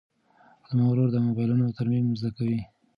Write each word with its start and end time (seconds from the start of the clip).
زما 0.69 0.83
ورور 0.87 1.09
د 1.11 1.17
موبایلونو 1.27 1.75
ترمیم 1.77 2.05
زده 2.19 2.31
کوي. 2.37 2.59